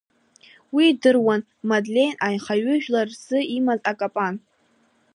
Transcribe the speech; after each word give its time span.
Уи 0.75 0.85
идыруан, 0.91 1.41
Мадлеи 1.69 2.09
анхаҩыжәлар 2.25 3.07
рҿы 3.13 3.39
имаз 3.57 3.81
акапан. 3.91 4.35